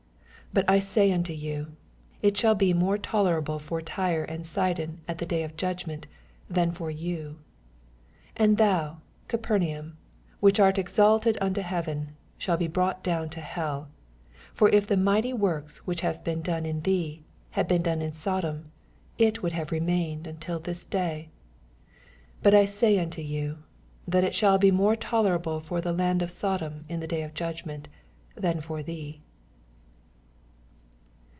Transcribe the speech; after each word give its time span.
22 0.53 0.65
But 0.67 0.73
I 0.75 0.79
say 0.79 1.11
unto 1.13 1.31
you. 1.31 1.77
It 2.21 2.35
shall 2.35 2.55
be 2.55 2.73
more 2.73 2.97
tolerable 2.97 3.57
for 3.57 3.81
Tyre 3.81 4.25
and 4.25 4.45
Sidon 4.45 4.99
at 5.07 5.17
the 5.19 5.25
dav 5.25 5.51
of 5.51 5.55
juc^ment, 5.55 6.07
than 6.49 6.73
for 6.73 6.91
you. 6.91 7.39
28 8.35 8.35
And 8.35 8.57
thou, 8.57 8.97
Capernaum, 9.29 9.97
which 10.41 10.59
art 10.59 10.77
exalted 10.77 11.37
unto 11.39 11.61
heaven, 11.61 12.17
shalt 12.37 12.59
be 12.59 12.67
brought 12.67 13.01
down 13.01 13.29
to 13.29 13.39
hell: 13.39 13.87
for 14.53 14.67
if 14.67 14.85
the 14.85 14.97
mighty 14.97 15.31
works, 15.31 15.77
which 15.87 16.01
have 16.01 16.21
been 16.21 16.41
done 16.41 16.65
in 16.65 16.81
thee, 16.81 17.23
had 17.51 17.65
been 17.65 17.83
done 17.83 18.01
in 18.01 18.11
Sodom, 18.11 18.73
it 19.17 19.41
would 19.41 19.53
have 19.53 19.71
remained 19.71 20.27
until 20.27 20.59
this 20.59 20.83
day. 20.83 21.29
24 22.41 22.43
But 22.43 22.53
I 22.55 22.65
say 22.65 22.99
unto 22.99 23.21
you, 23.21 23.59
That 24.05 24.25
it 24.25 24.35
shall 24.35 24.57
be 24.57 24.69
more 24.71 24.97
tolerable 24.97 25.61
for 25.61 25.79
the 25.79 25.93
land 25.93 26.21
of 26.21 26.29
Sodom 26.29 26.83
in 26.89 26.99
the 26.99 27.07
day 27.07 27.21
of 27.23 27.33
judgment, 27.33 27.87
than 28.35 28.59
for 28.59 28.83
thee. 28.83 29.21